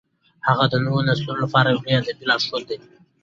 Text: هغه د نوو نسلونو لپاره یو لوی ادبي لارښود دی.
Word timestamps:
هغه 0.47 0.65
د 0.69 0.73
نوو 0.85 1.05
نسلونو 1.09 1.41
لپاره 1.45 1.67
یو 1.69 1.81
لوی 1.83 1.93
ادبي 1.99 2.25
لارښود 2.29 2.63
دی. 2.69 2.77